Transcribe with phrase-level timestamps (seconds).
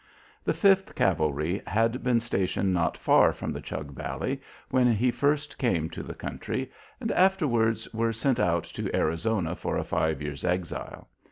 [0.43, 5.59] The Fifth Cavalry had been stationed not far from the Chug Valley when he first
[5.59, 10.43] came to the country, and afterwards were sent out to Arizona for a five years'
[10.43, 11.07] exile.